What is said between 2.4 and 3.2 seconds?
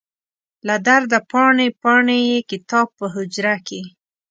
کتاب په